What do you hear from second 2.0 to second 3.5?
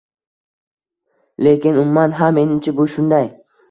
ha, menimcha, bu shunday.